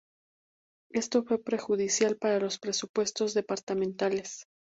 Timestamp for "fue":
1.23-1.37